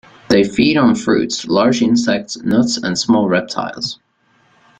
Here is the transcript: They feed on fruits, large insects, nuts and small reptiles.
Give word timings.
They 0.29 0.43
feed 0.43 0.77
on 0.77 0.95
fruits, 0.95 1.45
large 1.47 1.83
insects, 1.83 2.35
nuts 2.39 2.77
and 2.77 2.97
small 2.97 3.27
reptiles. 3.29 3.99